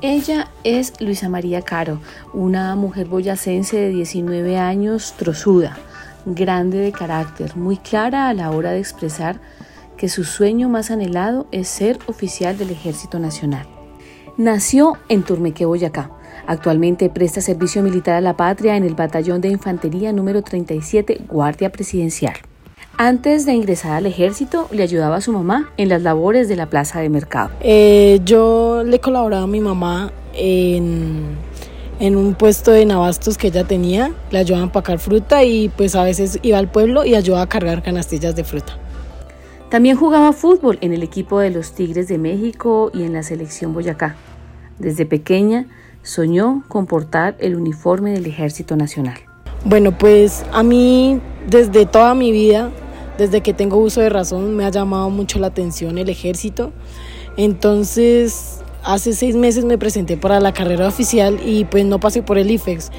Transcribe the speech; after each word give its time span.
Ella 0.00 0.48
es 0.64 1.00
Luisa 1.00 1.28
María 1.28 1.62
Caro, 1.62 2.00
una 2.32 2.74
mujer 2.74 3.06
boyacense 3.06 3.76
de 3.76 3.90
19 3.90 4.58
años, 4.58 5.14
trozuda, 5.16 5.78
grande 6.26 6.78
de 6.78 6.92
carácter, 6.92 7.56
muy 7.56 7.76
clara 7.76 8.28
a 8.28 8.34
la 8.34 8.50
hora 8.50 8.70
de 8.70 8.78
expresar 8.78 9.40
que 9.96 10.08
su 10.08 10.24
sueño 10.24 10.68
más 10.68 10.90
anhelado 10.90 11.46
es 11.52 11.68
ser 11.68 11.98
oficial 12.06 12.58
del 12.58 12.70
Ejército 12.70 13.20
Nacional. 13.20 13.66
Nació 14.36 14.96
en 15.08 15.22
Turmeque, 15.22 15.66
Boyacá. 15.66 16.10
Actualmente 16.46 17.08
presta 17.08 17.40
servicio 17.40 17.82
militar 17.82 18.14
a 18.14 18.20
la 18.20 18.36
patria 18.36 18.76
en 18.76 18.84
el 18.84 18.94
Batallón 18.94 19.40
de 19.40 19.50
Infantería 19.50 20.12
número 20.12 20.42
37, 20.42 21.20
Guardia 21.28 21.70
Presidencial. 21.70 22.34
Antes 23.04 23.46
de 23.46 23.52
ingresar 23.52 23.94
al 23.94 24.06
ejército, 24.06 24.68
le 24.70 24.84
ayudaba 24.84 25.16
a 25.16 25.20
su 25.20 25.32
mamá 25.32 25.72
en 25.76 25.88
las 25.88 26.02
labores 26.02 26.46
de 26.46 26.54
la 26.54 26.66
plaza 26.66 27.00
de 27.00 27.08
mercado. 27.08 27.50
Eh, 27.60 28.20
yo 28.24 28.84
le 28.84 29.00
colaboraba 29.00 29.42
a 29.42 29.48
mi 29.48 29.58
mamá 29.58 30.12
en, 30.34 31.36
en 31.98 32.16
un 32.16 32.34
puesto 32.34 32.70
de 32.70 32.86
navastos 32.86 33.36
que 33.38 33.48
ella 33.48 33.64
tenía. 33.64 34.12
Le 34.30 34.38
ayudaba 34.38 34.62
a 34.62 34.66
empacar 34.66 35.00
fruta 35.00 35.42
y 35.42 35.68
pues 35.70 35.96
a 35.96 36.04
veces 36.04 36.38
iba 36.42 36.58
al 36.58 36.70
pueblo 36.70 37.04
y 37.04 37.16
ayudaba 37.16 37.42
a 37.42 37.48
cargar 37.48 37.82
canastillas 37.82 38.36
de 38.36 38.44
fruta. 38.44 38.78
También 39.68 39.96
jugaba 39.96 40.32
fútbol 40.32 40.78
en 40.80 40.92
el 40.92 41.02
equipo 41.02 41.40
de 41.40 41.50
los 41.50 41.72
Tigres 41.72 42.06
de 42.06 42.18
México 42.18 42.92
y 42.94 43.02
en 43.02 43.14
la 43.14 43.24
selección 43.24 43.74
Boyacá. 43.74 44.14
Desde 44.78 45.06
pequeña 45.06 45.66
soñó 46.04 46.62
con 46.68 46.86
portar 46.86 47.34
el 47.40 47.56
uniforme 47.56 48.12
del 48.12 48.26
Ejército 48.26 48.76
Nacional. 48.76 49.16
Bueno, 49.64 49.90
pues 49.98 50.44
a 50.52 50.62
mí 50.62 51.20
desde 51.48 51.86
toda 51.86 52.14
mi 52.14 52.30
vida, 52.30 52.70
desde 53.18 53.40
que 53.40 53.52
tengo 53.52 53.76
uso 53.76 54.00
de 54.00 54.08
razón, 54.08 54.56
me 54.56 54.64
ha 54.64 54.70
llamado 54.70 55.10
mucho 55.10 55.38
la 55.38 55.48
atención 55.48 55.98
el 55.98 56.08
ejército. 56.08 56.72
Entonces, 57.36 58.60
hace 58.84 59.12
seis 59.12 59.36
meses 59.36 59.64
me 59.64 59.78
presenté 59.78 60.16
para 60.16 60.40
la 60.40 60.52
carrera 60.52 60.88
oficial 60.88 61.38
y 61.44 61.64
pues 61.64 61.84
no 61.84 62.00
pasé 62.00 62.22
por 62.22 62.38
el 62.38 62.50
IFEX. 62.50 62.90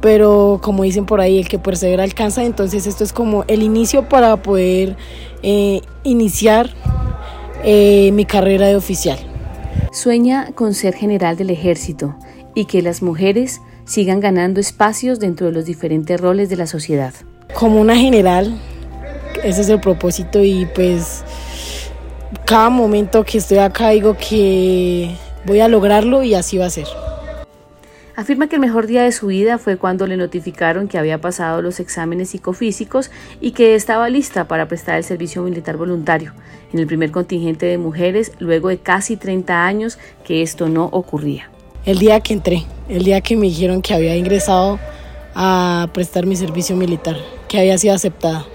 Pero 0.00 0.60
como 0.62 0.82
dicen 0.82 1.06
por 1.06 1.20
ahí, 1.20 1.38
el 1.38 1.48
que 1.48 1.58
persevera 1.58 2.02
alcanza, 2.02 2.44
entonces 2.44 2.86
esto 2.86 3.04
es 3.04 3.12
como 3.12 3.44
el 3.46 3.62
inicio 3.62 4.08
para 4.08 4.36
poder 4.42 4.96
eh, 5.42 5.80
iniciar 6.02 6.70
eh, 7.62 8.10
mi 8.12 8.24
carrera 8.24 8.66
de 8.66 8.76
oficial. 8.76 9.18
Sueña 9.92 10.50
con 10.54 10.74
ser 10.74 10.94
general 10.94 11.36
del 11.36 11.50
ejército 11.50 12.16
y 12.54 12.64
que 12.64 12.82
las 12.82 13.02
mujeres 13.02 13.60
sigan 13.84 14.20
ganando 14.20 14.58
espacios 14.58 15.20
dentro 15.20 15.46
de 15.46 15.52
los 15.52 15.66
diferentes 15.66 16.20
roles 16.20 16.48
de 16.48 16.56
la 16.56 16.66
sociedad. 16.66 17.14
Como 17.54 17.80
una 17.80 17.96
general, 17.96 18.58
ese 19.42 19.60
es 19.62 19.68
el 19.68 19.80
propósito 19.80 20.42
y 20.42 20.66
pues 20.74 21.24
cada 22.44 22.70
momento 22.70 23.24
que 23.24 23.38
estoy 23.38 23.58
acá 23.58 23.90
digo 23.90 24.16
que 24.16 25.14
voy 25.44 25.60
a 25.60 25.68
lograrlo 25.68 26.22
y 26.22 26.34
así 26.34 26.58
va 26.58 26.66
a 26.66 26.70
ser. 26.70 26.86
Afirma 28.14 28.46
que 28.46 28.56
el 28.56 28.60
mejor 28.60 28.86
día 28.86 29.02
de 29.02 29.12
su 29.12 29.28
vida 29.28 29.56
fue 29.56 29.78
cuando 29.78 30.06
le 30.06 30.16
notificaron 30.16 30.86
que 30.86 30.98
había 30.98 31.20
pasado 31.20 31.62
los 31.62 31.80
exámenes 31.80 32.30
psicofísicos 32.30 33.10
y 33.40 33.52
que 33.52 33.74
estaba 33.74 34.08
lista 34.10 34.46
para 34.46 34.68
prestar 34.68 34.98
el 34.98 35.04
servicio 35.04 35.42
militar 35.42 35.78
voluntario 35.78 36.34
en 36.72 36.78
el 36.78 36.86
primer 36.86 37.10
contingente 37.10 37.66
de 37.66 37.78
mujeres 37.78 38.32
luego 38.38 38.68
de 38.68 38.78
casi 38.78 39.16
30 39.16 39.64
años 39.64 39.98
que 40.24 40.42
esto 40.42 40.68
no 40.68 40.84
ocurría 40.84 41.52
el 41.84 41.98
día 41.98 42.20
que 42.20 42.32
entré, 42.32 42.64
el 42.88 43.04
día 43.04 43.20
que 43.20 43.36
me 43.36 43.46
dijeron 43.46 43.82
que 43.82 43.94
había 43.94 44.16
ingresado 44.16 44.78
a 45.34 45.88
prestar 45.92 46.26
mi 46.26 46.36
servicio 46.36 46.76
militar, 46.76 47.16
que 47.48 47.58
había 47.58 47.76
sido 47.78 47.94
aceptada. 47.94 48.46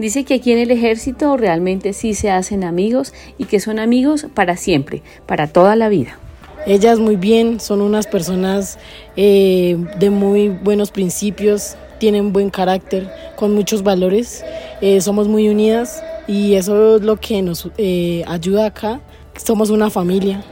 Dice 0.00 0.24
que 0.24 0.32
aquí 0.32 0.50
en 0.50 0.58
el 0.58 0.70
ejército 0.70 1.36
realmente 1.36 1.92
sí 1.92 2.14
se 2.14 2.30
hacen 2.30 2.64
amigos 2.64 3.12
y 3.36 3.44
que 3.44 3.60
son 3.60 3.78
amigos 3.78 4.28
para 4.32 4.56
siempre, 4.56 5.02
para 5.26 5.46
toda 5.46 5.76
la 5.76 5.90
vida. 5.90 6.18
Ellas 6.66 6.98
muy 6.98 7.16
bien, 7.16 7.60
son 7.60 7.82
unas 7.82 8.06
personas 8.06 8.78
eh, 9.16 9.76
de 9.98 10.08
muy 10.08 10.48
buenos 10.48 10.90
principios, 10.90 11.76
tienen 11.98 12.32
buen 12.32 12.48
carácter, 12.48 13.10
con 13.36 13.54
muchos 13.54 13.82
valores, 13.82 14.42
eh, 14.80 15.02
somos 15.02 15.28
muy 15.28 15.50
unidas 15.50 16.02
y 16.26 16.54
eso 16.54 16.96
es 16.96 17.02
lo 17.02 17.16
que 17.16 17.42
nos 17.42 17.70
eh, 17.76 18.24
ayuda 18.26 18.66
acá. 18.66 19.02
Somos 19.36 19.68
una 19.68 19.90
familia. 19.90 20.42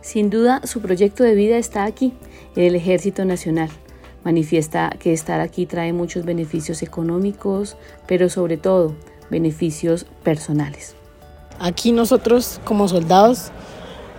Sin 0.00 0.30
duda, 0.30 0.62
su 0.64 0.80
proyecto 0.80 1.22
de 1.22 1.34
vida 1.34 1.58
está 1.58 1.84
aquí, 1.84 2.14
en 2.56 2.64
el 2.64 2.76
Ejército 2.76 3.26
Nacional. 3.26 3.68
Manifiesta 4.24 4.90
que 4.98 5.12
estar 5.12 5.40
aquí 5.40 5.66
trae 5.66 5.92
muchos 5.92 6.24
beneficios 6.24 6.82
económicos, 6.82 7.76
pero 8.06 8.28
sobre 8.28 8.56
todo 8.56 8.94
beneficios 9.30 10.06
personales. 10.22 10.94
Aquí 11.58 11.92
nosotros 11.92 12.60
como 12.64 12.88
soldados 12.88 13.50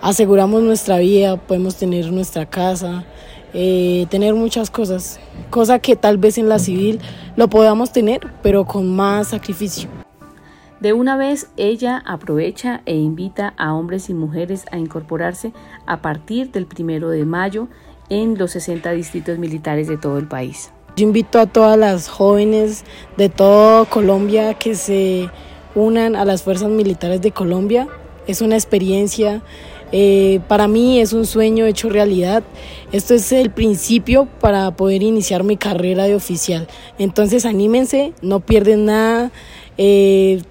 aseguramos 0.01 0.63
nuestra 0.63 0.97
vida, 0.97 1.37
podemos 1.37 1.75
tener 1.75 2.11
nuestra 2.11 2.45
casa, 2.45 3.05
eh, 3.53 4.07
tener 4.09 4.33
muchas 4.33 4.71
cosas, 4.71 5.19
cosa 5.49 5.79
que 5.79 5.95
tal 5.95 6.17
vez 6.17 6.37
en 6.37 6.49
la 6.49 6.59
civil 6.59 6.99
lo 7.35 7.49
podamos 7.49 7.91
tener, 7.91 8.21
pero 8.41 8.65
con 8.65 8.95
más 8.95 9.29
sacrificio. 9.29 9.89
De 10.79 10.93
una 10.93 11.15
vez, 11.15 11.51
ella 11.57 12.01
aprovecha 12.07 12.81
e 12.87 12.95
invita 12.95 13.53
a 13.57 13.75
hombres 13.75 14.09
y 14.09 14.15
mujeres 14.15 14.65
a 14.71 14.79
incorporarse 14.79 15.53
a 15.85 16.01
partir 16.01 16.51
del 16.51 16.65
primero 16.65 17.09
de 17.09 17.23
mayo 17.23 17.67
en 18.11 18.37
los 18.37 18.51
60 18.51 18.91
distritos 18.91 19.39
militares 19.39 19.87
de 19.87 19.97
todo 19.97 20.17
el 20.17 20.27
país. 20.27 20.69
Yo 20.97 21.03
invito 21.07 21.39
a 21.39 21.45
todas 21.45 21.79
las 21.79 22.09
jóvenes 22.09 22.83
de 23.17 23.29
toda 23.29 23.85
Colombia 23.85 24.53
que 24.55 24.75
se 24.75 25.29
unan 25.73 26.17
a 26.17 26.25
las 26.25 26.43
fuerzas 26.43 26.69
militares 26.69 27.21
de 27.21 27.31
Colombia. 27.31 27.87
Es 28.27 28.41
una 28.41 28.55
experiencia, 28.55 29.41
eh, 29.93 30.41
para 30.49 30.67
mí 30.67 30.99
es 30.99 31.13
un 31.13 31.25
sueño 31.25 31.65
hecho 31.65 31.87
realidad. 31.87 32.43
Esto 32.91 33.13
es 33.13 33.31
el 33.31 33.49
principio 33.49 34.27
para 34.41 34.71
poder 34.71 35.01
iniciar 35.03 35.45
mi 35.45 35.55
carrera 35.55 36.03
de 36.03 36.15
oficial. 36.15 36.67
Entonces 36.99 37.45
anímense, 37.45 38.13
no 38.21 38.41
pierden 38.41 38.85
nada. 38.85 39.31
Eh, 39.77 40.41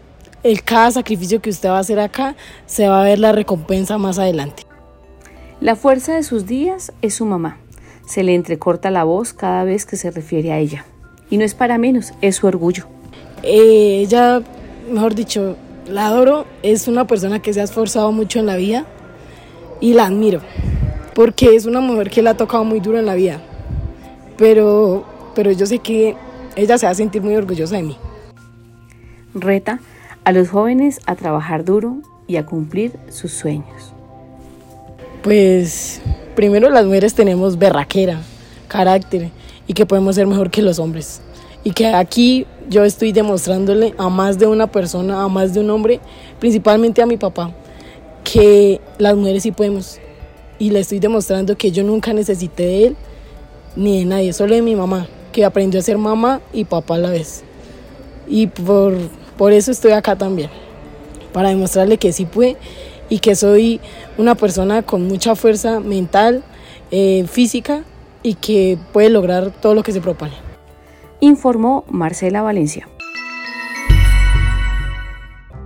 el 0.42 0.62
cada 0.62 0.90
sacrificio 0.90 1.42
que 1.42 1.50
usted 1.50 1.68
va 1.68 1.76
a 1.76 1.80
hacer 1.80 2.00
acá, 2.00 2.34
se 2.64 2.88
va 2.88 3.02
a 3.02 3.04
ver 3.04 3.18
la 3.18 3.32
recompensa 3.32 3.98
más 3.98 4.18
adelante. 4.18 4.69
La 5.60 5.76
fuerza 5.76 6.14
de 6.14 6.22
sus 6.22 6.46
días 6.46 6.90
es 7.02 7.16
su 7.16 7.26
mamá. 7.26 7.58
Se 8.06 8.22
le 8.22 8.34
entrecorta 8.34 8.90
la 8.90 9.04
voz 9.04 9.34
cada 9.34 9.62
vez 9.64 9.84
que 9.84 9.96
se 9.96 10.10
refiere 10.10 10.52
a 10.52 10.58
ella. 10.58 10.86
Y 11.28 11.36
no 11.36 11.44
es 11.44 11.54
para 11.54 11.76
menos, 11.76 12.14
es 12.22 12.36
su 12.36 12.46
orgullo. 12.46 12.86
Eh, 13.42 14.00
ella, 14.00 14.40
mejor 14.90 15.14
dicho, 15.14 15.56
la 15.86 16.06
adoro, 16.06 16.46
es 16.62 16.88
una 16.88 17.06
persona 17.06 17.42
que 17.42 17.52
se 17.52 17.60
ha 17.60 17.64
esforzado 17.64 18.10
mucho 18.10 18.38
en 18.38 18.46
la 18.46 18.56
vida 18.56 18.86
y 19.82 19.92
la 19.92 20.06
admiro, 20.06 20.40
porque 21.14 21.54
es 21.54 21.66
una 21.66 21.80
mujer 21.80 22.08
que 22.08 22.22
la 22.22 22.30
ha 22.30 22.36
tocado 22.38 22.64
muy 22.64 22.80
duro 22.80 22.98
en 22.98 23.04
la 23.04 23.14
vida. 23.14 23.38
Pero, 24.38 25.04
pero 25.34 25.52
yo 25.52 25.66
sé 25.66 25.80
que 25.80 26.16
ella 26.56 26.78
se 26.78 26.86
va 26.86 26.92
a 26.92 26.94
sentir 26.94 27.20
muy 27.20 27.36
orgullosa 27.36 27.76
de 27.76 27.82
mí. 27.82 27.98
Reta 29.34 29.80
a 30.24 30.32
los 30.32 30.48
jóvenes 30.48 31.00
a 31.04 31.16
trabajar 31.16 31.66
duro 31.66 31.98
y 32.26 32.36
a 32.36 32.46
cumplir 32.46 32.92
sus 33.10 33.32
sueños? 33.32 33.92
Pues 35.22 36.00
primero 36.34 36.70
las 36.70 36.84
mujeres 36.86 37.14
tenemos 37.14 37.58
berraquera, 37.58 38.20
carácter 38.68 39.30
y 39.66 39.74
que 39.74 39.86
podemos 39.86 40.14
ser 40.14 40.26
mejor 40.26 40.50
que 40.50 40.62
los 40.62 40.78
hombres. 40.78 41.20
Y 41.62 41.72
que 41.72 41.88
aquí 41.88 42.46
yo 42.68 42.84
estoy 42.84 43.12
demostrándole 43.12 43.94
a 43.98 44.08
más 44.08 44.38
de 44.38 44.46
una 44.46 44.66
persona, 44.66 45.22
a 45.22 45.28
más 45.28 45.52
de 45.52 45.60
un 45.60 45.70
hombre, 45.70 46.00
principalmente 46.38 47.02
a 47.02 47.06
mi 47.06 47.18
papá, 47.18 47.52
que 48.24 48.80
las 48.98 49.14
mujeres 49.14 49.42
sí 49.42 49.52
podemos. 49.52 49.98
Y 50.58 50.70
le 50.70 50.80
estoy 50.80 51.00
demostrando 51.00 51.56
que 51.56 51.70
yo 51.70 51.82
nunca 51.82 52.12
necesité 52.12 52.62
de 52.62 52.86
él 52.86 52.96
ni 53.76 54.00
de 54.00 54.04
nadie, 54.06 54.32
solo 54.32 54.54
de 54.54 54.62
mi 54.62 54.74
mamá, 54.74 55.06
que 55.32 55.44
aprendió 55.44 55.80
a 55.80 55.82
ser 55.82 55.98
mamá 55.98 56.40
y 56.52 56.64
papá 56.64 56.94
a 56.94 56.98
la 56.98 57.10
vez. 57.10 57.44
Y 58.26 58.46
por 58.46 58.94
por 59.40 59.52
eso 59.52 59.70
estoy 59.70 59.92
acá 59.92 60.16
también, 60.16 60.50
para 61.32 61.48
demostrarle 61.48 61.96
que 61.96 62.12
sí 62.12 62.26
puede 62.26 62.58
y 63.10 63.18
que 63.18 63.34
soy 63.34 63.80
una 64.16 64.34
persona 64.34 64.82
con 64.82 65.06
mucha 65.06 65.34
fuerza 65.34 65.80
mental, 65.80 66.42
eh, 66.90 67.26
física 67.28 67.82
y 68.22 68.34
que 68.34 68.78
puede 68.94 69.10
lograr 69.10 69.50
todo 69.50 69.74
lo 69.74 69.82
que 69.82 69.92
se 69.92 70.00
propone. 70.00 70.32
Informó 71.20 71.84
Marcela 71.90 72.40
Valencia. 72.40 72.88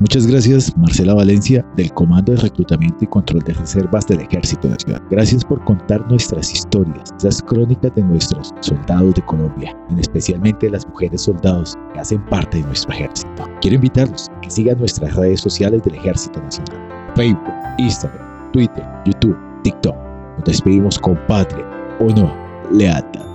Muchas 0.01 0.27
gracias, 0.27 0.77
Marcela 0.77 1.15
Valencia, 1.15 1.65
del 1.77 1.93
Comando 1.95 2.33
de 2.33 2.41
Reclutamiento 2.41 3.05
y 3.05 3.07
Control 3.07 3.41
de 3.43 3.55
Reservas 3.55 4.07
del 4.07 4.21
Ejército 4.21 4.69
Nacional. 4.69 5.01
Gracias 5.11 5.45
por 5.45 5.65
contar 5.65 6.05
nuestras 6.11 6.53
historias, 6.53 7.11
esas 7.17 7.41
crónicas 7.43 7.95
de 7.95 8.03
nuestros 8.03 8.53
soldados 8.61 9.15
de 9.15 9.25
Colombia, 9.25 9.75
en 9.91 9.99
especialmente 10.01 10.69
las 10.69 10.87
mujeres 10.89 11.23
soldados 11.23 11.77
que 11.93 12.01
hacen 12.01 12.25
parte 12.27 12.59
de 12.59 12.65
nuestro 12.65 12.93
ejército. 12.93 13.45
Quiero 13.61 13.77
invitarlos 13.77 14.29
a 14.29 14.41
que 14.41 14.51
sigan 14.51 14.79
nuestras 14.79 15.15
redes 15.15 15.41
sociales 15.41 15.83
del 15.85 15.95
Ejército 15.95 16.41
Nacional. 16.43 16.94
Facebook, 17.15 17.55
Instagram, 17.79 18.53
Twitter, 18.53 18.85
YouTube, 19.05 19.37
TikTok. 19.63 19.97
Nos 20.37 20.45
despedimos 20.45 20.99
con 20.99 21.17
patria, 21.27 21.65
honor, 22.01 22.33
lealtad. 22.71 23.34